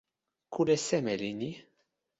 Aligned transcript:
kule 0.53 0.75
seme 0.87 1.13
li 1.21 1.31
ni? 1.39 1.51